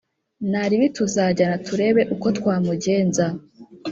Ntaribi 0.49 0.87
tuzajyana 0.95 1.57
turebe 1.67 2.01
uko 2.13 2.27
twamugenza 2.37 3.25